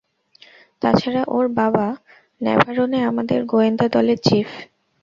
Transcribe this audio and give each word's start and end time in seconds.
তাছাড়া 0.81 1.21
ওর 1.27 1.45
বাবা 1.57 1.87
ন্যাভারোনে 2.41 2.99
আমাদের 3.09 3.39
গোয়েন্দা 3.45 3.87
দলের 3.95 4.19
চিফ। 4.23 4.49